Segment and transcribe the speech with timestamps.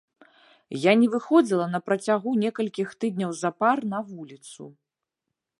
[0.85, 4.63] Я не выходзіла на працягу некалькіх тыдняў запар на вуліцу.